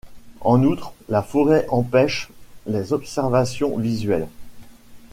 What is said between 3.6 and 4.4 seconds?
visuelles.